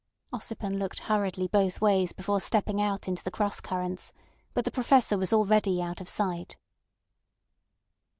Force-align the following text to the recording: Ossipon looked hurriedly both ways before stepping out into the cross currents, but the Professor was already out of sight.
Ossipon 0.33 0.79
looked 0.79 0.97
hurriedly 0.97 1.47
both 1.47 1.79
ways 1.79 2.11
before 2.11 2.41
stepping 2.41 2.81
out 2.81 3.07
into 3.07 3.23
the 3.23 3.29
cross 3.29 3.59
currents, 3.61 4.11
but 4.55 4.65
the 4.65 4.71
Professor 4.71 5.15
was 5.15 5.31
already 5.31 5.79
out 5.79 6.01
of 6.01 6.09
sight. 6.09 6.57